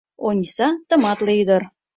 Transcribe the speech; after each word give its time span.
Ониса— 0.27 0.67
тыматле 0.87 1.33
ӱдыр. 1.41 1.63